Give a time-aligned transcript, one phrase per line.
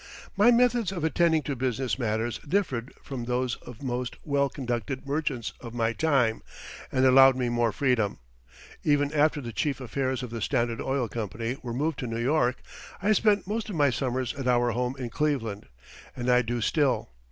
[0.35, 5.53] My methods of attending to business matters differed from those of most well conducted merchants
[5.61, 6.41] of my time
[6.91, 8.17] and allowed me more freedom.
[8.83, 12.63] Even after the chief affairs of the Standard Oil Company were moved to New York,
[13.03, 15.67] I spent most of my summers at our home in Cleveland,
[16.15, 17.11] and I do still.